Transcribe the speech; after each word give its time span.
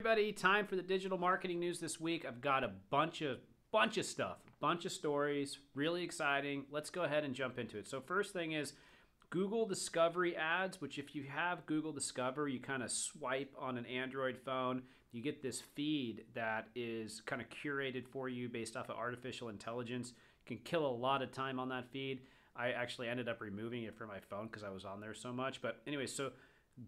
Everybody, 0.00 0.32
time 0.32 0.66
for 0.66 0.76
the 0.76 0.82
digital 0.82 1.18
marketing 1.18 1.60
news 1.60 1.78
this 1.78 2.00
week. 2.00 2.24
I've 2.26 2.40
got 2.40 2.64
a 2.64 2.70
bunch 2.88 3.20
of 3.20 3.36
bunch 3.70 3.98
of 3.98 4.06
stuff, 4.06 4.38
bunch 4.58 4.86
of 4.86 4.92
stories, 4.92 5.58
really 5.74 6.02
exciting. 6.02 6.64
Let's 6.70 6.88
go 6.88 7.02
ahead 7.02 7.22
and 7.22 7.34
jump 7.34 7.58
into 7.58 7.76
it. 7.76 7.86
So 7.86 8.00
first 8.00 8.32
thing 8.32 8.52
is 8.52 8.72
Google 9.28 9.66
Discovery 9.66 10.34
ads, 10.36 10.80
which 10.80 10.98
if 10.98 11.14
you 11.14 11.24
have 11.24 11.66
Google 11.66 11.92
Discover, 11.92 12.48
you 12.48 12.60
kind 12.60 12.82
of 12.82 12.90
swipe 12.90 13.54
on 13.58 13.76
an 13.76 13.84
Android 13.84 14.38
phone, 14.42 14.84
you 15.12 15.22
get 15.22 15.42
this 15.42 15.60
feed 15.60 16.24
that 16.34 16.68
is 16.74 17.20
kind 17.26 17.42
of 17.42 17.48
curated 17.50 18.08
for 18.08 18.26
you 18.26 18.48
based 18.48 18.78
off 18.78 18.88
of 18.88 18.96
artificial 18.96 19.50
intelligence. 19.50 20.14
You 20.46 20.56
can 20.56 20.64
kill 20.64 20.86
a 20.86 20.96
lot 20.96 21.20
of 21.20 21.30
time 21.30 21.60
on 21.60 21.68
that 21.68 21.92
feed. 21.92 22.20
I 22.56 22.70
actually 22.70 23.08
ended 23.08 23.28
up 23.28 23.42
removing 23.42 23.82
it 23.82 23.98
from 23.98 24.08
my 24.08 24.20
phone 24.30 24.46
because 24.46 24.64
I 24.64 24.70
was 24.70 24.86
on 24.86 25.00
there 25.00 25.14
so 25.14 25.30
much. 25.30 25.60
But 25.60 25.82
anyway, 25.86 26.06
so 26.06 26.30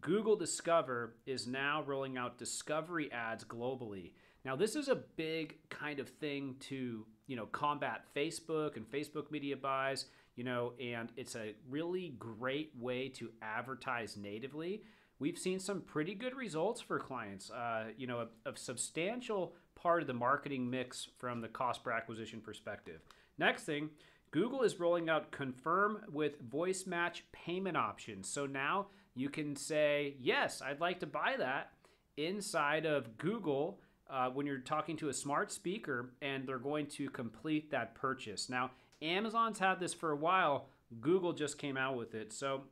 Google 0.00 0.36
Discover 0.36 1.16
is 1.26 1.46
now 1.46 1.82
rolling 1.82 2.16
out 2.16 2.38
discovery 2.38 3.12
ads 3.12 3.44
globally. 3.44 4.12
Now, 4.44 4.56
this 4.56 4.74
is 4.74 4.88
a 4.88 4.96
big 4.96 5.56
kind 5.68 6.00
of 6.00 6.08
thing 6.08 6.56
to, 6.60 7.06
you 7.26 7.36
know, 7.36 7.46
combat 7.46 8.04
Facebook 8.16 8.76
and 8.76 8.90
Facebook 8.90 9.30
media 9.30 9.56
buys, 9.56 10.06
you 10.34 10.44
know, 10.44 10.72
and 10.80 11.10
it's 11.16 11.36
a 11.36 11.54
really 11.68 12.14
great 12.18 12.72
way 12.78 13.08
to 13.10 13.30
advertise 13.42 14.16
natively. 14.16 14.82
We've 15.18 15.38
seen 15.38 15.60
some 15.60 15.82
pretty 15.82 16.14
good 16.14 16.34
results 16.34 16.80
for 16.80 16.98
clients. 16.98 17.50
Uh, 17.50 17.84
you 17.96 18.06
know, 18.06 18.26
a, 18.46 18.50
a 18.50 18.56
substantial 18.56 19.54
part 19.74 20.00
of 20.00 20.08
the 20.08 20.14
marketing 20.14 20.68
mix 20.68 21.08
from 21.18 21.40
the 21.40 21.48
cost 21.48 21.84
per 21.84 21.92
acquisition 21.92 22.40
perspective. 22.40 23.00
Next 23.38 23.64
thing, 23.64 23.90
Google 24.32 24.62
is 24.62 24.80
rolling 24.80 25.08
out 25.10 25.30
confirm 25.30 26.00
with 26.10 26.40
voice 26.40 26.86
match 26.86 27.24
payment 27.32 27.76
options. 27.76 28.28
So 28.28 28.46
now 28.46 28.86
you 29.14 29.28
can 29.28 29.54
say, 29.54 30.16
yes, 30.18 30.62
I'd 30.62 30.80
like 30.80 31.00
to 31.00 31.06
buy 31.06 31.34
that 31.38 31.72
inside 32.16 32.86
of 32.86 33.18
Google 33.18 33.78
uh, 34.10 34.30
when 34.30 34.46
you're 34.46 34.58
talking 34.58 34.96
to 34.96 35.10
a 35.10 35.14
smart 35.14 35.52
speaker 35.52 36.14
and 36.22 36.46
they're 36.46 36.58
going 36.58 36.86
to 36.86 37.10
complete 37.10 37.70
that 37.70 37.94
purchase. 37.94 38.48
Now, 38.48 38.70
Amazon's 39.02 39.58
had 39.58 39.78
this 39.78 39.92
for 39.92 40.12
a 40.12 40.16
while. 40.16 40.66
Google 41.00 41.34
just 41.34 41.58
came 41.58 41.76
out 41.76 41.96
with 41.96 42.14
it. 42.14 42.32
So 42.32 42.62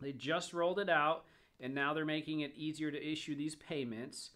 they 0.00 0.12
just 0.12 0.54
rolled 0.54 0.78
it 0.78 0.88
out 0.88 1.24
and 1.60 1.74
now 1.74 1.92
they're 1.92 2.06
making 2.06 2.40
it 2.40 2.54
easier 2.56 2.90
to 2.90 3.12
issue 3.12 3.36
these 3.36 3.56
payments 3.56 4.30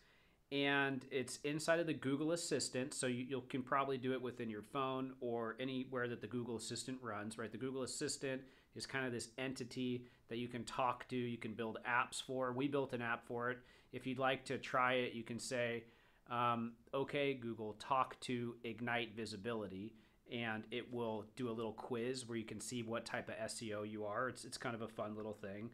and 0.53 1.07
it's 1.11 1.39
inside 1.45 1.81
of 1.81 1.87
the 1.87 1.95
Google 1.95 2.33
Assistant. 2.33 2.93
So 2.93 3.07
you, 3.07 3.25
you, 3.27 3.43
can 3.49 3.63
probably 3.63 3.97
do 3.97 4.13
it 4.13 4.21
within 4.21 4.51
your 4.51 4.61
phone 4.61 5.15
or 5.21 5.57
anywhere 5.59 6.07
that 6.09 6.21
the 6.21 6.27
Google 6.27 6.57
Assistant 6.57 6.99
runs, 7.01 7.39
right? 7.39 7.51
The 7.51 7.57
Google 7.57 7.85
Assistant 7.85 8.43
is 8.77 8.85
kind 8.85 9.07
of 9.07 9.13
this 9.13 9.31
entity 9.39 10.05
that 10.29 10.37
you 10.37 10.49
can 10.49 10.65
talk 10.65 11.09
to, 11.09 11.17
you 11.17 11.39
can 11.39 11.55
build 11.55 11.79
apps 11.89 12.23
for. 12.23 12.53
We 12.53 12.69
built 12.69 12.93
an 12.93 13.01
app 13.01 13.27
for 13.27 13.51
it. 13.51 13.59
If 13.93 14.07
you'd 14.07 14.19
like 14.19 14.45
to 14.47 14.59
try 14.59 14.95
it, 14.95 15.15
you 15.15 15.23
can 15.23 15.39
say, 15.39 15.85
um, 16.31 16.73
okay, 16.93 17.33
Google, 17.33 17.75
talk 17.79 18.21
to 18.21 18.55
Ignite 18.63 19.17
Visibility. 19.17 19.95
And 20.31 20.65
it 20.71 20.93
will 20.93 21.25
do 21.35 21.49
a 21.49 21.53
little 21.53 21.73
quiz 21.73 22.29
where 22.29 22.37
you 22.37 22.45
can 22.45 22.61
see 22.61 22.83
what 22.83 23.07
type 23.07 23.31
of 23.31 23.37
SEO 23.51 23.91
you 23.91 24.05
are. 24.05 24.29
It's, 24.29 24.45
it's 24.45 24.59
kind 24.59 24.75
of 24.75 24.83
a 24.83 24.89
fun 24.89 25.17
little 25.17 25.35
thing. 25.35 25.71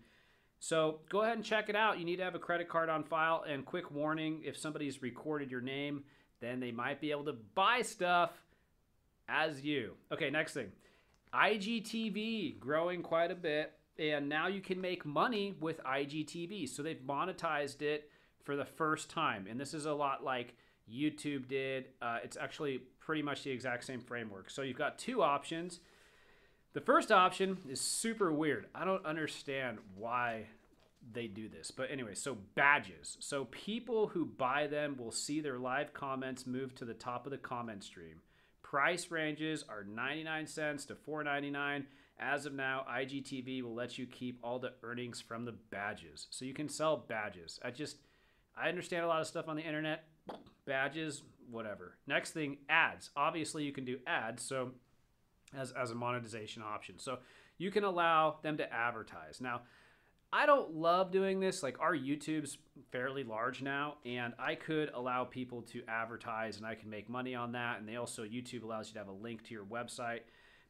So 0.60 1.00
go 1.08 1.22
ahead 1.22 1.36
and 1.36 1.44
check 1.44 1.68
it 1.68 1.76
out. 1.76 1.98
You 1.98 2.04
need 2.04 2.16
to 2.16 2.24
have 2.24 2.34
a 2.34 2.40
credit 2.40 2.68
card 2.68 2.88
on 2.88 3.04
file. 3.04 3.44
And 3.48 3.64
quick 3.64 3.90
warning 3.90 4.42
if 4.44 4.56
somebody's 4.56 5.02
recorded 5.02 5.50
your 5.50 5.60
name, 5.60 6.04
then 6.40 6.60
they 6.60 6.72
might 6.72 7.00
be 7.00 7.10
able 7.10 7.24
to 7.24 7.36
buy 7.54 7.82
stuff 7.82 8.32
as 9.28 9.62
you. 9.62 9.94
Okay, 10.12 10.30
next 10.30 10.54
thing 10.54 10.72
IGTV 11.34 12.58
growing 12.58 13.02
quite 13.02 13.30
a 13.30 13.36
bit. 13.36 13.72
And 13.98 14.28
now 14.28 14.46
you 14.46 14.60
can 14.60 14.80
make 14.80 15.04
money 15.04 15.56
with 15.60 15.82
IGTV. 15.82 16.68
So 16.68 16.82
they've 16.82 17.00
monetized 17.00 17.82
it 17.82 18.10
for 18.44 18.54
the 18.54 18.64
first 18.64 19.10
time. 19.10 19.46
And 19.50 19.58
this 19.58 19.74
is 19.74 19.86
a 19.86 19.92
lot 19.92 20.22
like 20.22 20.54
YouTube 20.90 21.48
did. 21.48 21.86
Uh, 22.00 22.18
it's 22.22 22.36
actually 22.36 22.82
pretty 23.00 23.22
much 23.22 23.42
the 23.42 23.50
exact 23.50 23.84
same 23.84 24.00
framework. 24.00 24.50
So 24.50 24.62
you've 24.62 24.78
got 24.78 24.98
two 24.98 25.22
options. 25.22 25.80
The 26.74 26.80
first 26.80 27.10
option 27.10 27.58
is 27.68 27.80
super 27.80 28.32
weird. 28.32 28.66
I 28.74 28.84
don't 28.84 29.04
understand 29.06 29.78
why 29.96 30.46
they 31.12 31.26
do 31.26 31.48
this. 31.48 31.70
But 31.70 31.90
anyway, 31.90 32.14
so 32.14 32.36
badges. 32.54 33.16
So 33.20 33.46
people 33.46 34.08
who 34.08 34.26
buy 34.26 34.66
them 34.66 34.96
will 34.98 35.10
see 35.10 35.40
their 35.40 35.58
live 35.58 35.94
comments 35.94 36.46
move 36.46 36.74
to 36.76 36.84
the 36.84 36.94
top 36.94 37.26
of 37.26 37.32
the 37.32 37.38
comment 37.38 37.84
stream. 37.84 38.20
Price 38.62 39.10
ranges 39.10 39.64
are 39.68 39.84
99 39.84 40.46
cents 40.46 40.84
to 40.86 40.94
4.99. 40.94 41.84
As 42.20 42.46
of 42.46 42.52
now, 42.52 42.84
IGTV 42.90 43.62
will 43.62 43.74
let 43.74 43.96
you 43.96 44.06
keep 44.06 44.40
all 44.42 44.58
the 44.58 44.72
earnings 44.82 45.20
from 45.20 45.44
the 45.44 45.54
badges. 45.70 46.26
So 46.30 46.44
you 46.44 46.52
can 46.52 46.68
sell 46.68 46.96
badges. 47.08 47.58
I 47.64 47.70
just 47.70 47.96
I 48.60 48.68
understand 48.68 49.04
a 49.04 49.08
lot 49.08 49.20
of 49.20 49.26
stuff 49.26 49.48
on 49.48 49.56
the 49.56 49.62
internet. 49.62 50.04
Badges, 50.66 51.22
whatever. 51.50 51.96
Next 52.06 52.32
thing, 52.32 52.58
ads. 52.68 53.10
Obviously, 53.16 53.64
you 53.64 53.72
can 53.72 53.84
do 53.84 53.98
ads. 54.06 54.42
So 54.42 54.72
as, 55.56 55.72
as 55.72 55.90
a 55.90 55.94
monetization 55.94 56.62
option. 56.62 56.98
So 56.98 57.18
you 57.58 57.70
can 57.70 57.84
allow 57.84 58.36
them 58.42 58.56
to 58.58 58.72
advertise. 58.72 59.40
Now, 59.40 59.62
I 60.32 60.46
don't 60.46 60.74
love 60.74 61.10
doing 61.10 61.40
this. 61.40 61.62
Like 61.62 61.80
our 61.80 61.94
YouTube's 61.94 62.58
fairly 62.92 63.24
large 63.24 63.62
now, 63.62 63.94
and 64.04 64.34
I 64.38 64.54
could 64.54 64.90
allow 64.94 65.24
people 65.24 65.62
to 65.62 65.82
advertise 65.88 66.58
and 66.58 66.66
I 66.66 66.74
can 66.74 66.90
make 66.90 67.08
money 67.08 67.34
on 67.34 67.52
that. 67.52 67.78
And 67.78 67.88
they 67.88 67.96
also, 67.96 68.24
YouTube 68.24 68.62
allows 68.62 68.88
you 68.88 68.94
to 68.94 68.98
have 68.98 69.08
a 69.08 69.12
link 69.12 69.44
to 69.44 69.54
your 69.54 69.64
website. 69.64 70.20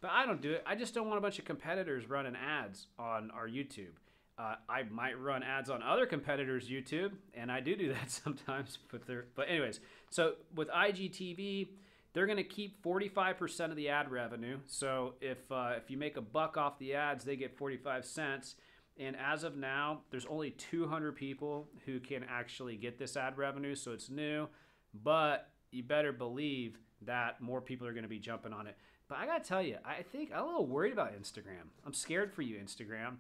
But 0.01 0.13
I 0.13 0.27
don't 0.27 0.41
do 0.41 0.53
it. 0.53 0.63
I 0.65 0.77
just 0.77 0.95
don't 0.95 1.09
want 1.09 1.19
a 1.19 1.21
bunch 1.21 1.41
of 1.41 1.45
competitors 1.45 2.09
running 2.09 2.37
ads 2.37 2.87
on 2.99 3.33
our 3.33 3.49
YouTube. 3.49 3.97
Uh, 4.39 4.55
I 4.69 4.85
might 4.85 5.21
run 5.21 5.43
ads 5.43 5.69
on 5.69 5.83
other 5.83 6.07
competitors' 6.07 6.69
YouTube, 6.69 7.11
and 7.35 7.51
I 7.51 7.59
do 7.59 7.75
do 7.75 7.93
that 7.93 8.09
sometimes. 8.11 8.79
But 8.91 9.03
but 9.35 9.49
anyways, 9.49 9.81
so 10.11 10.35
with 10.55 10.69
IGTV, 10.69 11.69
they're 12.13 12.27
going 12.27 12.39
to 12.39 12.45
keep 12.45 12.83
45% 12.83 13.71
of 13.71 13.77
the 13.77 13.89
ad 13.89 14.11
revenue. 14.11 14.59
So 14.67 15.15
if 15.21 15.39
uh, 15.51 15.75
if 15.77 15.91
you 15.91 15.97
make 15.97 16.17
a 16.17 16.23
buck 16.23 16.57
off 16.57 16.79
the 16.79 16.95
ads, 16.95 17.25
they 17.25 17.37
get 17.37 17.57
45 17.57 18.05
cents. 18.05 18.57
And 18.99 19.17
as 19.17 19.45
of 19.45 19.57
now, 19.57 20.01
there's 20.11 20.27
only 20.27 20.51
200 20.51 21.15
people 21.15 21.69
who 21.87 22.01
can 22.01 22.25
actually 22.29 22.77
get 22.77 22.99
this 22.99 23.17
ad 23.17 23.39
revenue. 23.39 23.77
So 23.77 23.93
it's 23.93 24.11
new, 24.11 24.49
but 24.93 25.51
you 25.71 25.85
better 25.85 26.13
believe 26.13 26.79
that 27.03 27.41
more 27.41 27.61
people 27.61 27.87
are 27.87 27.93
going 27.93 28.03
to 28.03 28.09
be 28.09 28.19
jumping 28.19 28.53
on 28.53 28.67
it. 28.67 28.77
But 29.09 29.19
I 29.19 29.27
got 29.27 29.43
to 29.43 29.49
tell 29.49 29.63
you, 29.63 29.77
I 29.85 30.03
think 30.03 30.33
I'm 30.35 30.43
a 30.43 30.47
little 30.47 30.67
worried 30.67 30.93
about 30.93 31.13
Instagram. 31.13 31.69
I'm 31.87 31.95
scared 31.95 32.33
for 32.33 32.43
you, 32.43 32.57
Instagram. 32.59 33.17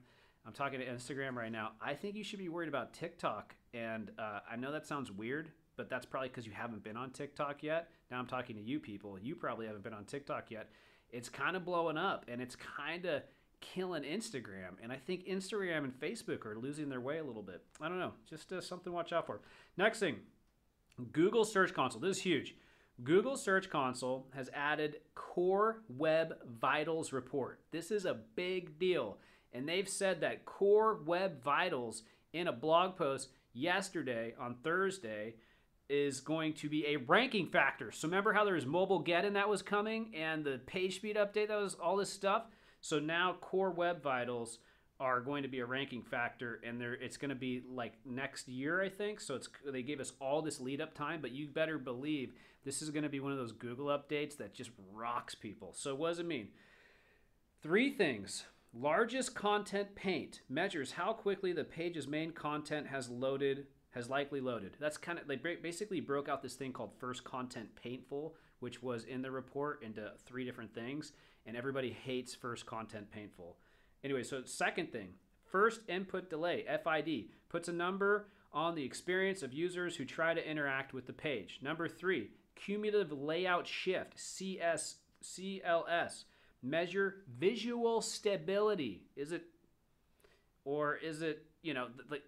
I'm 0.46 0.52
talking 0.52 0.80
to 0.80 0.86
Instagram 0.86 1.34
right 1.34 1.52
now. 1.52 1.72
I 1.80 1.94
think 1.94 2.16
you 2.16 2.24
should 2.24 2.38
be 2.38 2.48
worried 2.48 2.68
about 2.68 2.92
TikTok. 2.92 3.54
And 3.72 4.10
uh, 4.18 4.40
I 4.50 4.56
know 4.56 4.72
that 4.72 4.86
sounds 4.86 5.12
weird, 5.12 5.50
but 5.78 5.88
that's 5.88 6.04
probably 6.04 6.28
because 6.28 6.44
you 6.44 6.52
haven't 6.52 6.82
been 6.82 6.96
on 6.98 7.10
TikTok 7.10 7.62
yet. 7.62 7.88
Now 8.10 8.18
I'm 8.18 8.26
talking 8.26 8.56
to 8.56 8.62
you 8.62 8.78
people. 8.80 9.18
You 9.18 9.34
probably 9.34 9.66
haven't 9.66 9.84
been 9.84 9.94
on 9.94 10.04
TikTok 10.04 10.50
yet. 10.50 10.68
It's 11.10 11.30
kind 11.30 11.56
of 11.56 11.64
blowing 11.64 11.96
up 11.96 12.26
and 12.28 12.42
it's 12.42 12.56
kind 12.56 13.06
of 13.06 13.22
killing 13.60 14.02
Instagram. 14.02 14.74
And 14.82 14.92
I 14.92 14.96
think 14.96 15.26
Instagram 15.26 15.84
and 15.84 15.98
Facebook 15.98 16.44
are 16.44 16.58
losing 16.58 16.90
their 16.90 17.00
way 17.00 17.18
a 17.18 17.24
little 17.24 17.42
bit. 17.42 17.62
I 17.80 17.88
don't 17.88 18.00
know. 18.00 18.12
Just 18.28 18.52
uh, 18.52 18.60
something 18.60 18.92
to 18.92 18.94
watch 18.94 19.12
out 19.12 19.24
for. 19.24 19.40
Next 19.78 20.00
thing 20.00 20.16
Google 21.12 21.44
Search 21.44 21.72
Console. 21.72 22.00
This 22.00 22.18
is 22.18 22.22
huge. 22.22 22.56
Google 23.04 23.36
Search 23.36 23.70
Console 23.70 24.26
has 24.34 24.50
added 24.52 24.96
Core 25.14 25.82
Web 25.88 26.34
Vitals 26.60 27.12
report. 27.12 27.60
This 27.70 27.92
is 27.92 28.04
a 28.04 28.18
big 28.34 28.78
deal. 28.80 29.18
And 29.52 29.68
they've 29.68 29.88
said 29.88 30.20
that 30.20 30.44
Core 30.44 31.00
Web 31.06 31.42
Vitals 31.42 32.02
in 32.32 32.48
a 32.48 32.52
blog 32.52 32.96
post 32.96 33.28
yesterday 33.52 34.34
on 34.38 34.56
Thursday 34.64 35.34
is 35.88 36.20
going 36.20 36.52
to 36.54 36.68
be 36.68 36.86
a 36.86 36.96
ranking 36.96 37.48
factor. 37.48 37.90
So 37.90 38.08
remember 38.08 38.32
how 38.32 38.44
there 38.44 38.54
was 38.54 38.66
Mobilegeddon 38.66 39.34
that 39.34 39.48
was 39.48 39.62
coming 39.62 40.12
and 40.14 40.44
the 40.44 40.60
page 40.66 40.96
speed 40.96 41.16
update 41.16 41.48
that 41.48 41.60
was 41.60 41.74
all 41.74 41.96
this 41.96 42.12
stuff. 42.12 42.44
So 42.80 42.98
now 42.98 43.36
Core 43.40 43.70
Web 43.70 44.02
Vitals 44.02 44.58
are 45.00 45.20
going 45.20 45.42
to 45.44 45.48
be 45.48 45.60
a 45.60 45.66
ranking 45.66 46.02
factor, 46.02 46.60
and 46.66 46.80
they 46.80 46.86
it's 47.00 47.16
going 47.16 47.28
to 47.28 47.36
be 47.36 47.62
like 47.72 47.94
next 48.04 48.48
year, 48.48 48.82
I 48.82 48.88
think. 48.88 49.20
So 49.20 49.36
it's 49.36 49.48
they 49.70 49.82
gave 49.82 50.00
us 50.00 50.12
all 50.20 50.42
this 50.42 50.60
lead 50.60 50.80
up 50.80 50.94
time, 50.94 51.20
but 51.20 51.30
you 51.30 51.48
better 51.48 51.78
believe 51.78 52.32
this 52.64 52.82
is 52.82 52.90
going 52.90 53.04
to 53.04 53.08
be 53.08 53.20
one 53.20 53.32
of 53.32 53.38
those 53.38 53.52
Google 53.52 53.86
updates 53.86 54.36
that 54.38 54.54
just 54.54 54.70
rocks 54.92 55.34
people. 55.34 55.72
So 55.76 55.94
what 55.94 56.08
does 56.08 56.18
it 56.18 56.26
mean? 56.26 56.48
Three 57.62 57.90
things. 57.90 58.44
Largest 58.74 59.34
content 59.34 59.94
paint 59.94 60.42
measures 60.48 60.92
how 60.92 61.12
quickly 61.12 61.52
the 61.52 61.64
page's 61.64 62.06
main 62.06 62.32
content 62.32 62.88
has 62.88 63.08
loaded 63.08 63.66
has 63.90 64.10
likely 64.10 64.40
loaded. 64.40 64.76
That's 64.78 64.96
kind 64.96 65.18
of 65.18 65.26
they 65.26 65.36
basically 65.36 66.00
broke 66.00 66.28
out 66.28 66.42
this 66.42 66.54
thing 66.54 66.72
called 66.72 66.92
first 66.98 67.24
content 67.24 67.70
paintful, 67.74 68.34
which 68.60 68.82
was 68.82 69.04
in 69.04 69.22
the 69.22 69.30
report 69.30 69.82
into 69.82 70.10
three 70.26 70.44
different 70.44 70.74
things, 70.74 71.12
and 71.46 71.56
everybody 71.56 71.90
hates 71.90 72.34
first 72.34 72.66
content 72.66 73.10
paintful. 73.10 73.56
Anyway, 74.04 74.22
so 74.22 74.42
second 74.44 74.92
thing, 74.92 75.14
first 75.50 75.80
input 75.88 76.28
delay 76.28 76.64
(FID) 76.84 77.30
puts 77.48 77.68
a 77.68 77.72
number 77.72 78.28
on 78.52 78.74
the 78.74 78.84
experience 78.84 79.42
of 79.42 79.52
users 79.52 79.96
who 79.96 80.04
try 80.04 80.34
to 80.34 80.50
interact 80.50 80.92
with 80.92 81.06
the 81.06 81.12
page. 81.12 81.60
Number 81.62 81.88
three, 81.88 82.30
cumulative 82.54 83.12
layout 83.12 83.66
shift 83.66 84.18
(CS 84.18 84.96
CLS) 85.22 86.24
measure 86.62 87.22
visual 87.38 88.00
stability. 88.00 89.04
Is 89.16 89.32
it 89.32 89.44
or 90.64 90.96
is 90.96 91.22
it 91.22 91.46
you 91.62 91.72
know 91.72 91.88
like 92.10 92.22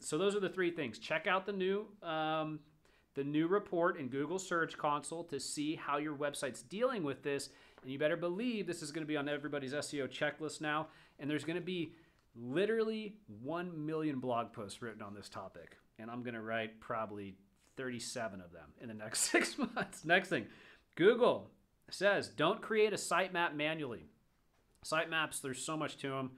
so 0.00 0.18
those 0.18 0.34
are 0.34 0.40
the 0.40 0.48
three 0.48 0.70
things. 0.70 0.98
Check 0.98 1.26
out 1.26 1.46
the 1.46 1.52
new 1.52 1.86
um, 2.02 2.60
the 3.14 3.24
new 3.24 3.46
report 3.46 3.98
in 3.98 4.08
Google 4.08 4.38
Search 4.38 4.76
Console 4.76 5.24
to 5.24 5.38
see 5.38 5.76
how 5.76 5.98
your 5.98 6.14
website's 6.14 6.62
dealing 6.62 7.04
with 7.04 7.22
this. 7.22 7.48
And 7.82 7.92
you 7.92 7.98
better 7.98 8.16
believe 8.16 8.66
this 8.66 8.82
is 8.82 8.90
going 8.90 9.04
to 9.04 9.08
be 9.08 9.16
on 9.16 9.28
everybody's 9.28 9.72
SEO 9.72 10.08
checklist 10.08 10.60
now. 10.60 10.88
And 11.18 11.30
there's 11.30 11.44
going 11.44 11.58
to 11.58 11.64
be 11.64 11.92
literally 12.34 13.16
1 13.42 13.86
million 13.86 14.18
blog 14.18 14.52
posts 14.52 14.82
written 14.82 15.02
on 15.02 15.14
this 15.14 15.28
topic. 15.28 15.76
And 15.98 16.10
I'm 16.10 16.22
going 16.22 16.34
to 16.34 16.40
write 16.40 16.80
probably 16.80 17.36
37 17.76 18.40
of 18.40 18.52
them 18.52 18.72
in 18.80 18.88
the 18.88 18.94
next 18.94 19.20
six 19.30 19.56
months. 19.58 20.04
Next 20.04 20.28
thing 20.28 20.46
Google 20.96 21.50
says 21.90 22.28
don't 22.28 22.60
create 22.60 22.92
a 22.92 22.96
sitemap 22.96 23.54
manually. 23.54 24.06
Sitemaps, 24.84 25.40
there's 25.40 25.64
so 25.64 25.76
much 25.76 25.96
to 25.98 26.10
them. 26.10 26.32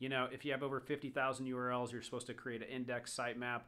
You 0.00 0.08
know, 0.08 0.26
if 0.32 0.44
you 0.44 0.50
have 0.50 0.64
over 0.64 0.80
50,000 0.80 1.46
URLs, 1.46 1.92
you're 1.92 2.02
supposed 2.02 2.26
to 2.26 2.34
create 2.34 2.62
an 2.62 2.68
index 2.68 3.16
sitemap. 3.16 3.60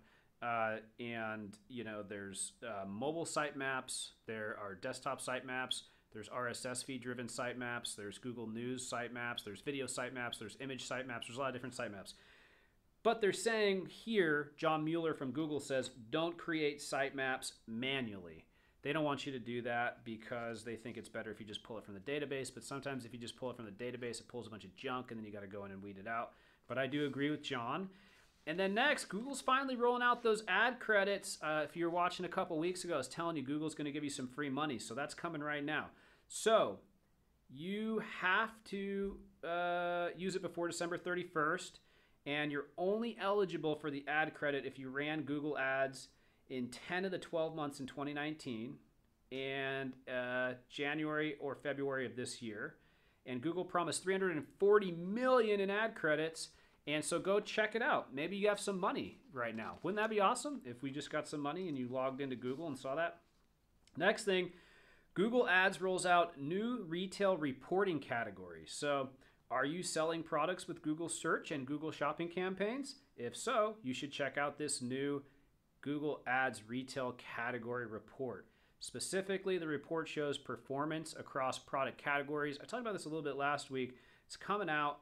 Uh, 0.43 0.79
and, 0.99 1.57
you 1.69 1.85
know, 1.85 2.03
there's 2.03 2.53
uh, 2.67 2.85
mobile 2.85 3.25
sitemaps, 3.25 4.09
there 4.27 4.57
are 4.61 4.75
desktop 4.75 5.21
sitemaps, 5.21 5.83
there's 6.13 6.29
RSS 6.29 6.85
feed 6.85 7.01
driven 7.01 7.29
sitemaps, 7.29 7.95
there's 7.95 8.19
Google 8.19 8.49
News 8.49 8.91
sitemaps, 8.91 9.45
there's 9.45 9.61
video 9.61 9.87
sitemaps, 9.87 10.41
there's 10.41 10.57
image 10.61 10.89
sitemaps, 10.89 11.29
there's 11.29 11.37
a 11.37 11.41
lot 11.41 11.49
of 11.49 11.55
different 11.55 11.77
sitemaps. 11.77 12.15
But 13.05 13.21
they're 13.21 13.33
saying 13.33 13.87
here, 13.87 14.51
John 14.57 14.85
Mueller 14.85 15.15
from 15.15 15.31
Google 15.31 15.61
says, 15.61 15.91
don't 16.11 16.37
create 16.37 16.81
sitemaps 16.81 17.53
manually. 17.69 18.45
They 18.83 18.93
don't 18.93 19.05
want 19.05 19.27
you 19.27 19.33
to 19.33 19.39
do 19.39 19.63
that 19.63 20.05
because 20.05 20.65
they 20.65 20.75
think 20.75 20.97
it's 20.97 21.09
better 21.09 21.31
if 21.31 21.39
you 21.39 21.47
just 21.47 21.63
pull 21.63 21.79
it 21.79 21.85
from 21.85 21.95
the 21.95 22.01
database. 22.01 22.53
But 22.53 22.65
sometimes 22.65 23.05
if 23.05 23.13
you 23.13 23.19
just 23.19 23.37
pull 23.37 23.51
it 23.51 23.57
from 23.57 23.65
the 23.65 23.71
database, 23.71 24.21
it 24.21 24.27
pulls 24.29 24.49
a 24.49 24.51
bunch 24.51 24.65
of 24.65 24.75
junk 24.75 25.11
and 25.11 25.19
then 25.19 25.25
you 25.25 25.33
got 25.33 25.43
to 25.43 25.47
go 25.47 25.65
in 25.65 25.71
and 25.71 25.83
weed 25.83 25.99
it 25.99 26.09
out. 26.09 26.33
But 26.67 26.79
I 26.79 26.89
do 26.89 27.07
agree 27.07 27.31
with 27.31 27.43
John. 27.43 27.89
And 28.45 28.59
then 28.59 28.75
next, 28.75 29.05
Google's 29.05 29.41
finally 29.41 29.77
rolling 29.77 30.03
out 30.03 30.25
those 30.25 30.43
ad 30.49 30.81
credits. 30.81 31.39
Uh, 31.41 31.63
if 31.65 31.77
you 31.77 31.85
were 31.85 31.93
watching 31.93 32.25
a 32.25 32.29
couple 32.29 32.59
weeks 32.59 32.83
ago, 32.83 32.95
I 32.95 32.99
was 32.99 33.07
telling 33.07 33.37
you 33.37 33.43
Google's 33.43 33.77
going 33.77 33.85
to 33.85 33.93
give 33.93 34.03
you 34.03 34.11
some 34.11 34.27
free 34.27 34.51
money. 34.51 34.81
So 34.81 34.95
that's 34.95 35.15
coming 35.15 35.43
right 35.43 35.65
now. 35.65 35.87
So 36.27 36.79
you 37.49 38.03
have 38.21 38.51
to 38.71 39.17
uh, 39.47 40.09
use 40.17 40.35
it 40.35 40.43
before 40.43 40.67
December 40.67 40.99
31st. 40.99 41.73
And 42.27 42.51
you're 42.51 42.67
only 42.79 43.17
eligible 43.21 43.77
for 43.77 43.91
the 43.91 44.05
ad 44.09 44.35
credit 44.35 44.65
if 44.67 44.79
you 44.79 44.91
ran 44.91 45.23
Google 45.23 45.57
Ads 45.57 46.09
in 46.53 46.69
10 46.69 47.07
of 47.07 47.11
the 47.11 47.19
12 47.19 47.57
months 47.57 47.81
in 47.81 47.87
2019 47.87 48.75
and 49.33 49.95
uh, 50.07 50.53
January 50.69 51.37
or 51.41 51.55
February 51.55 52.05
of 52.05 52.15
this 52.15 52.43
year. 52.43 52.75
And 53.25 53.41
Google 53.41 53.65
promised 53.65 54.03
340 54.03 54.93
million 54.93 55.61
in 55.61 55.71
ad 55.71 55.95
credits. 55.95 56.51
And 56.87 57.03
so 57.03 57.19
go 57.19 57.41
check 57.41 57.75
it 57.75 57.81
out. 57.81 58.15
Maybe 58.15 58.37
you 58.37 58.49
have 58.49 58.61
some 58.61 58.79
money 58.79 59.19
right 59.33 59.57
now. 59.57 59.79
Wouldn't 59.83 60.01
that 60.03 60.11
be 60.11 60.21
awesome 60.21 60.61
if 60.67 60.83
we 60.83 60.91
just 60.91 61.11
got 61.11 61.27
some 61.27 61.41
money 61.41 61.69
and 61.69 61.79
you 61.79 61.89
logged 61.89 62.21
into 62.21 62.37
Google 62.37 62.67
and 62.67 62.79
saw 62.79 62.97
that? 62.97 63.21
Next 63.97 64.25
thing, 64.25 64.51
Google 65.15 65.49
Ads 65.49 65.81
rolls 65.81 66.05
out 66.05 66.39
new 66.39 66.85
retail 66.87 67.37
reporting 67.37 67.99
categories. 67.99 68.73
So, 68.75 69.11
are 69.51 69.67
you 69.67 69.83
selling 69.83 70.23
products 70.23 70.67
with 70.67 70.83
Google 70.83 71.11
search 71.11 71.51
and 71.51 71.67
Google 71.67 71.93
shopping 71.93 72.29
campaigns? 72.29 72.97
If 73.19 73.37
so, 73.37 73.77
you 73.83 73.93
should 73.93 74.11
check 74.11 74.39
out 74.39 74.59
this 74.59 74.81
new 74.81 75.23
Google 75.83 76.23
Ads 76.27 76.63
retail 76.67 77.15
category 77.37 77.87
report. 77.87 78.47
Specifically, 78.81 79.59
the 79.59 79.67
report 79.67 80.09
shows 80.09 80.39
performance 80.39 81.15
across 81.19 81.59
product 81.59 82.03
categories. 82.03 82.59
I 82.61 82.65
talked 82.65 82.81
about 82.81 82.95
this 82.95 83.05
a 83.05 83.09
little 83.09 83.23
bit 83.23 83.37
last 83.37 83.71
week. 83.71 83.97
It's 84.27 84.37
coming 84.37 84.71
out, 84.71 84.99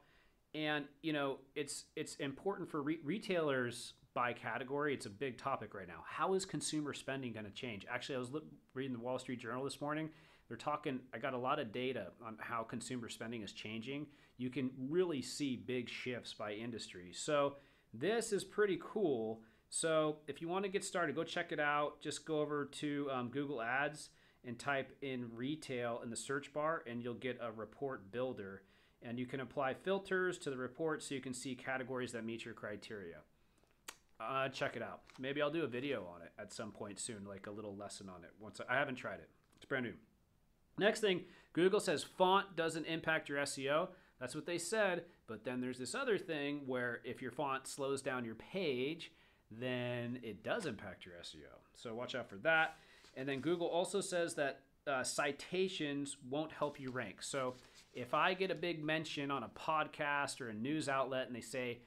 and 0.53 0.85
you 1.01 1.13
know 1.13 1.37
it's 1.55 1.85
it's 1.95 2.15
important 2.15 2.69
for 2.69 2.81
re- 2.81 2.99
retailers 3.03 3.93
by 4.13 4.33
category. 4.33 4.93
It's 4.93 5.05
a 5.05 5.09
big 5.09 5.37
topic 5.37 5.73
right 5.73 5.87
now. 5.87 6.03
How 6.05 6.33
is 6.33 6.45
consumer 6.45 6.93
spending 6.93 7.33
going 7.33 7.45
to 7.45 7.51
change? 7.51 7.85
Actually, 7.89 8.15
I 8.15 8.19
was 8.19 8.31
li- 8.31 8.41
reading 8.73 8.93
the 8.93 8.99
Wall 8.99 9.17
Street 9.17 9.39
Journal 9.39 9.63
this 9.63 9.81
morning. 9.81 10.09
They're 10.47 10.57
talking. 10.57 10.99
I 11.13 11.17
got 11.17 11.33
a 11.33 11.37
lot 11.37 11.59
of 11.59 11.71
data 11.71 12.07
on 12.25 12.37
how 12.39 12.63
consumer 12.63 13.09
spending 13.09 13.41
is 13.41 13.53
changing. 13.53 14.07
You 14.37 14.49
can 14.49 14.69
really 14.77 15.21
see 15.21 15.55
big 15.55 15.89
shifts 15.89 16.33
by 16.33 16.53
industry. 16.53 17.11
So 17.13 17.55
this 17.93 18.31
is 18.31 18.43
pretty 18.43 18.79
cool 18.81 19.41
so 19.73 20.17
if 20.27 20.41
you 20.41 20.49
want 20.49 20.65
to 20.65 20.69
get 20.69 20.83
started, 20.83 21.15
go 21.15 21.23
check 21.23 21.53
it 21.53 21.59
out. 21.59 22.01
Just 22.01 22.25
go 22.25 22.41
over 22.41 22.65
to 22.65 23.07
um, 23.09 23.29
Google 23.29 23.61
Ads 23.61 24.09
and 24.43 24.59
type 24.59 24.91
in 25.01 25.29
retail 25.33 26.01
in 26.03 26.09
the 26.09 26.15
search 26.15 26.51
bar, 26.51 26.83
and 26.85 27.01
you'll 27.01 27.13
get 27.13 27.39
a 27.41 27.53
report 27.53 28.11
builder. 28.11 28.63
And 29.01 29.17
you 29.17 29.25
can 29.25 29.39
apply 29.39 29.75
filters 29.75 30.37
to 30.39 30.49
the 30.49 30.57
report 30.57 31.01
so 31.01 31.15
you 31.15 31.21
can 31.21 31.33
see 31.33 31.55
categories 31.55 32.11
that 32.11 32.25
meet 32.25 32.43
your 32.43 32.53
criteria. 32.53 33.19
Uh, 34.19 34.49
check 34.49 34.75
it 34.75 34.83
out. 34.83 35.03
Maybe 35.17 35.41
I'll 35.41 35.49
do 35.49 35.63
a 35.63 35.67
video 35.67 36.05
on 36.13 36.21
it 36.21 36.33
at 36.37 36.51
some 36.51 36.71
point 36.71 36.99
soon, 36.99 37.23
like 37.25 37.47
a 37.47 37.51
little 37.51 37.75
lesson 37.75 38.09
on 38.09 38.25
it. 38.25 38.31
Once 38.41 38.59
I, 38.59 38.75
I 38.75 38.77
haven't 38.77 38.95
tried 38.95 39.19
it, 39.19 39.29
it's 39.55 39.65
brand 39.65 39.85
new. 39.85 39.93
Next 40.77 40.99
thing, 40.99 41.21
Google 41.53 41.79
says 41.79 42.03
font 42.03 42.57
doesn't 42.57 42.85
impact 42.87 43.29
your 43.29 43.39
SEO. 43.39 43.87
That's 44.19 44.35
what 44.35 44.45
they 44.45 44.57
said. 44.57 45.05
But 45.27 45.45
then 45.45 45.61
there's 45.61 45.79
this 45.79 45.95
other 45.95 46.17
thing 46.17 46.63
where 46.65 46.99
if 47.05 47.21
your 47.21 47.31
font 47.31 47.67
slows 47.67 48.01
down 48.01 48.25
your 48.25 48.35
page, 48.35 49.13
then 49.59 50.19
it 50.23 50.43
does 50.43 50.65
impact 50.65 51.05
your 51.05 51.15
SEO. 51.15 51.59
So 51.75 51.93
watch 51.93 52.15
out 52.15 52.29
for 52.29 52.37
that. 52.37 52.75
And 53.15 53.27
then 53.27 53.39
Google 53.39 53.67
also 53.67 54.01
says 54.01 54.35
that 54.35 54.61
uh, 54.87 55.03
citations 55.03 56.17
won't 56.29 56.51
help 56.51 56.79
you 56.79 56.91
rank. 56.91 57.21
So 57.21 57.55
if 57.93 58.13
I 58.13 58.33
get 58.33 58.51
a 58.51 58.55
big 58.55 58.83
mention 58.83 59.29
on 59.31 59.43
a 59.43 59.49
podcast 59.49 60.41
or 60.41 60.49
a 60.49 60.53
news 60.53 60.87
outlet 60.87 61.27
and 61.27 61.35
they 61.35 61.41
say 61.41 61.79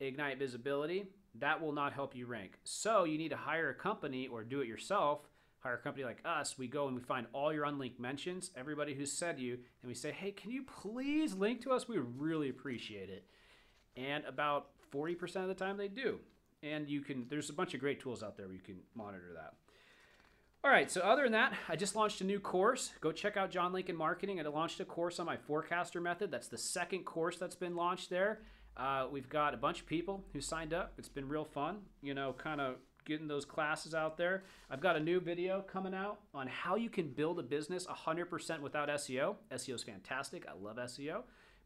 ignite 0.00 0.38
visibility, 0.38 1.06
that 1.36 1.60
will 1.60 1.72
not 1.72 1.92
help 1.92 2.16
you 2.16 2.26
rank. 2.26 2.58
So 2.64 3.04
you 3.04 3.18
need 3.18 3.30
to 3.30 3.36
hire 3.36 3.70
a 3.70 3.74
company 3.74 4.26
or 4.26 4.44
do 4.44 4.60
it 4.60 4.68
yourself. 4.68 5.28
Hire 5.60 5.74
a 5.74 5.78
company 5.78 6.04
like 6.04 6.20
us. 6.24 6.58
We 6.58 6.66
go 6.66 6.88
and 6.88 6.96
we 6.96 7.02
find 7.02 7.26
all 7.32 7.52
your 7.52 7.64
unlinked 7.64 8.00
mentions, 8.00 8.50
everybody 8.56 8.94
who 8.94 9.06
said 9.06 9.38
you, 9.38 9.52
and 9.52 9.88
we 9.88 9.94
say, 9.94 10.10
hey, 10.10 10.32
can 10.32 10.50
you 10.50 10.64
please 10.64 11.34
link 11.34 11.62
to 11.62 11.70
us? 11.70 11.86
We 11.86 11.98
really 11.98 12.48
appreciate 12.48 13.08
it. 13.08 13.24
And 13.96 14.24
about 14.24 14.70
40% 14.92 15.36
of 15.36 15.48
the 15.48 15.54
time 15.54 15.76
they 15.76 15.88
do 15.88 16.18
and 16.62 16.88
you 16.88 17.00
can 17.00 17.26
there's 17.28 17.50
a 17.50 17.52
bunch 17.52 17.74
of 17.74 17.80
great 17.80 18.00
tools 18.00 18.22
out 18.22 18.36
there 18.36 18.46
where 18.46 18.54
you 18.54 18.62
can 18.62 18.76
monitor 18.94 19.32
that. 19.34 19.54
All 20.64 20.70
right 20.70 20.90
so 20.90 21.00
other 21.00 21.24
than 21.24 21.32
that 21.32 21.54
i 21.68 21.76
just 21.76 21.96
launched 21.96 22.20
a 22.20 22.24
new 22.24 22.40
course. 22.40 22.92
Go 23.00 23.12
check 23.12 23.36
out 23.36 23.50
john 23.50 23.72
lincoln 23.72 23.96
marketing. 23.96 24.40
I 24.40 24.44
launched 24.44 24.80
a 24.80 24.84
course 24.84 25.18
on 25.18 25.26
my 25.26 25.36
forecaster 25.36 26.00
method. 26.00 26.30
That's 26.30 26.48
the 26.48 26.58
second 26.58 27.04
course 27.04 27.36
that's 27.36 27.56
been 27.56 27.76
launched 27.76 28.10
there. 28.10 28.42
Uh, 28.76 29.06
we've 29.10 29.28
got 29.28 29.52
a 29.52 29.58
bunch 29.58 29.80
of 29.80 29.86
people 29.86 30.24
who 30.32 30.40
signed 30.40 30.72
up. 30.72 30.94
It's 30.98 31.08
been 31.08 31.28
real 31.28 31.44
fun 31.44 31.78
you 32.02 32.14
know 32.14 32.34
kind 32.36 32.60
of 32.60 32.76
getting 33.04 33.26
those 33.26 33.44
classes 33.44 33.94
out 33.94 34.16
there. 34.16 34.44
I've 34.70 34.80
got 34.80 34.94
a 34.94 35.00
new 35.00 35.18
video 35.18 35.62
coming 35.62 35.92
out 35.92 36.20
on 36.32 36.46
how 36.46 36.76
you 36.76 36.88
can 36.88 37.08
build 37.08 37.40
a 37.40 37.42
business 37.42 37.84
100% 37.86 38.60
without 38.60 38.88
seo 38.90 39.36
seo 39.52 39.74
is 39.74 39.82
fantastic. 39.82 40.46
I 40.48 40.52
love 40.62 40.76
seo 40.76 41.22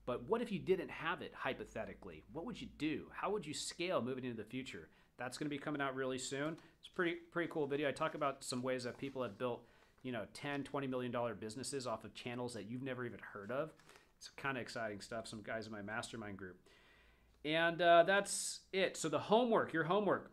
but 0.06 0.28
what 0.28 0.40
if 0.40 0.52
you 0.52 0.60
didn't 0.60 0.90
have 0.90 1.20
it 1.20 1.32
hypothetically? 1.34 2.22
What 2.32 2.46
would 2.46 2.60
you 2.60 2.68
do? 2.78 3.06
How 3.12 3.30
would 3.30 3.44
you 3.44 3.52
scale 3.52 4.00
moving 4.00 4.24
into 4.24 4.36
the 4.36 4.48
future? 4.48 4.88
That's 5.18 5.36
going 5.36 5.46
to 5.46 5.54
be 5.54 5.58
coming 5.58 5.80
out 5.80 5.96
really 5.96 6.18
soon. 6.18 6.56
It's 6.78 6.88
pretty 6.88 7.16
pretty 7.32 7.50
cool 7.52 7.66
video. 7.66 7.88
I 7.88 7.92
talk 7.92 8.14
about 8.14 8.44
some 8.44 8.62
ways 8.62 8.84
that 8.84 8.98
people 8.98 9.22
have 9.22 9.36
built, 9.36 9.66
you 10.02 10.12
know, 10.12 10.24
10, 10.32 10.62
20 10.62 10.86
million 10.86 11.10
dollar 11.10 11.34
businesses 11.34 11.86
off 11.86 12.04
of 12.04 12.14
channels 12.14 12.54
that 12.54 12.70
you've 12.70 12.82
never 12.82 13.04
even 13.04 13.18
heard 13.32 13.50
of. 13.50 13.72
It's 14.16 14.30
kind 14.36 14.56
of 14.56 14.62
exciting 14.62 15.00
stuff. 15.00 15.26
Some 15.26 15.42
guys 15.42 15.66
in 15.66 15.72
my 15.72 15.82
mastermind 15.82 16.36
group. 16.36 16.56
And 17.44 17.82
uh, 17.82 18.04
that's 18.04 18.60
it. 18.72 18.96
So 18.96 19.08
the 19.08 19.18
homework, 19.18 19.72
your 19.72 19.84
homework. 19.84 20.32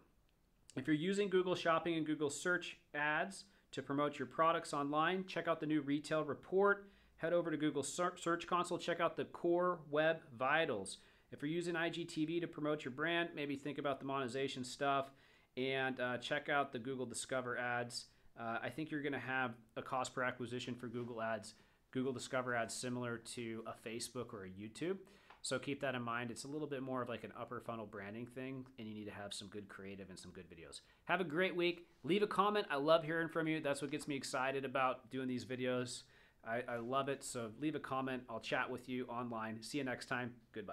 If 0.76 0.88
you're 0.88 0.96
using 0.96 1.30
Google 1.30 1.56
Shopping 1.56 1.96
and 1.96 2.06
Google 2.06 2.30
Search 2.30 2.78
ads 2.96 3.46
to 3.72 3.82
promote 3.82 4.18
your 4.18 4.26
products 4.26 4.74
online, 4.74 5.26
check 5.26 5.48
out 5.48 5.60
the 5.60 5.68
new 5.68 5.82
retail 5.82 6.24
report 6.24 6.90
head 7.24 7.32
over 7.32 7.50
to 7.50 7.56
Google 7.56 7.84
Search 7.84 8.48
Console, 8.48 8.78
check 8.78 9.00
out 9.00 9.16
the 9.16 9.24
Core 9.24 9.80
Web 9.90 10.20
Vitals. 10.38 10.98
If 11.32 11.42
you're 11.42 11.50
using 11.50 11.74
IGTV 11.74 12.42
to 12.42 12.48
promote 12.48 12.84
your 12.84 12.92
brand, 12.92 13.30
maybe 13.34 13.56
think 13.56 13.78
about 13.78 14.00
the 14.00 14.06
monetization 14.06 14.66
stuff 14.66 15.10
and 15.56 15.98
uh, 16.02 16.18
check 16.18 16.50
out 16.50 16.74
the 16.74 16.80
Google 16.80 17.06
Discover 17.06 17.58
ads. 17.58 18.08
Uh, 18.38 18.58
I 18.62 18.68
think 18.68 18.92
you're 18.92 19.02
going 19.02 19.14
to 19.14 19.20
have 19.20 19.54
a 19.78 19.82
cost 19.82 20.14
per 20.14 20.22
acquisition 20.22 20.76
for 20.76 20.88
Google 20.88 21.22
ads, 21.22 21.54
Google 21.92 22.12
Discover 22.12 22.56
ads 22.56 22.74
similar 22.74 23.20
to 23.36 23.64
a 23.68 23.88
Facebook 23.88 24.34
or 24.34 24.44
a 24.44 24.50
YouTube. 24.50 24.98
So 25.42 25.60
keep 25.60 25.80
that 25.80 25.96
in 25.96 26.02
mind. 26.02 26.30
It's 26.30 26.44
a 26.44 26.50
little 26.50 26.68
bit 26.68 26.84
more 26.84 27.02
of 27.02 27.08
like 27.08 27.24
an 27.24 27.32
upper 27.40 27.62
funnel 27.62 27.86
branding 27.86 28.26
thing, 28.26 28.66
and 28.78 28.86
you 28.86 28.94
need 28.94 29.06
to 29.06 29.14
have 29.14 29.34
some 29.34 29.48
good 29.48 29.70
creative 29.70 30.10
and 30.10 30.20
some 30.20 30.32
good 30.32 30.50
videos. 30.50 30.82
Have 31.06 31.22
a 31.22 31.26
great 31.26 31.56
week. 31.56 31.88
Leave 32.04 32.22
a 32.22 32.28
comment. 32.28 32.68
I 32.70 32.76
love 32.76 33.06
hearing 33.06 33.30
from 33.30 33.48
you. 33.48 33.62
That's 33.62 33.82
what 33.82 33.92
gets 33.92 34.10
me 34.10 34.18
excited 34.18 34.66
about 34.66 35.10
doing 35.10 35.30
these 35.30 35.46
videos. 35.46 36.04
I, 36.48 36.64
I 36.68 36.78
love 36.78 37.10
it. 37.10 37.24
So 37.24 37.52
leave 37.60 37.76
a 37.76 37.80
comment. 37.80 38.24
I'll 38.30 38.40
chat 38.40 38.70
with 38.70 38.90
you 38.90 39.06
online. 39.06 39.62
See 39.62 39.78
you 39.78 39.84
next 39.84 40.08
time. 40.08 40.34
Goodbye. 40.54 40.72